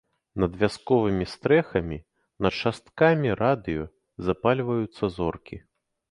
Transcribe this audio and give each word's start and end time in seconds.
Над 0.41 0.53
вясковымі 0.61 1.25
стрэхамі, 1.33 1.97
над 2.45 2.53
шасткамі 2.61 3.35
радыё 3.41 3.83
запальваюцца 4.29 5.11
зоркі. 5.19 5.61